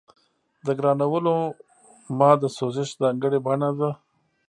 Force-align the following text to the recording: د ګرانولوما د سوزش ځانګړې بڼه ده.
د 0.65 0.67
ګرانولوما 0.79 2.29
د 2.41 2.43
سوزش 2.57 2.89
ځانګړې 3.01 3.39
بڼه 3.45 3.69
ده. 3.79 3.91